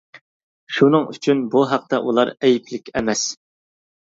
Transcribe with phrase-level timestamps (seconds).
[0.77, 3.25] شۇنىڭ ئۈچۈن، بۇ ھەقتە ئۇلار ئەيىبلىك ئەمەس.